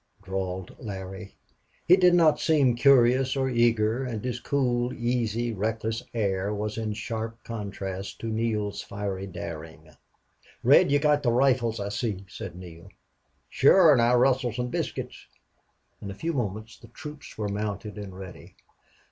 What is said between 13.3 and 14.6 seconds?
"Sure, an' I rustled